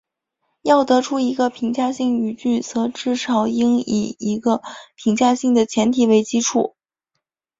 [0.63, 4.63] 要得出一个评价性语句则至少应以一个
[4.95, 6.75] 评价性的前提为基础。